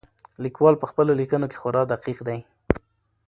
لیکوال 0.43 0.75
په 0.79 0.85
خپلو 0.91 1.11
لیکنو 1.19 1.49
کې 1.51 1.57
خورا 1.61 1.83
دقیق 1.91 2.19
دی. 2.27 2.39